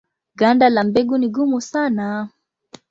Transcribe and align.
Ganda 0.35 0.69
la 0.69 0.83
mbegu 0.83 1.17
ni 1.17 1.27
gumu 1.29 1.61
sana. 1.61 2.29